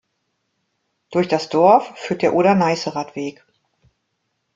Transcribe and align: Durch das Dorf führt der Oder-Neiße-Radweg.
Durch 1.11 1.27
das 1.27 1.49
Dorf 1.49 1.93
führt 1.95 2.23
der 2.23 2.33
Oder-Neiße-Radweg. 2.33 3.45